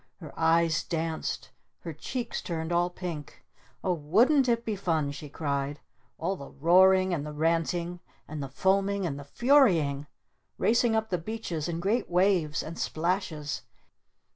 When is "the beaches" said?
11.11-11.69